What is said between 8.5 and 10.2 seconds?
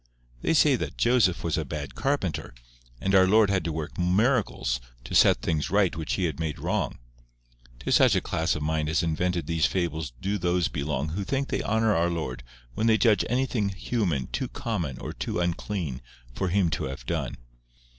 of mind as invented these fables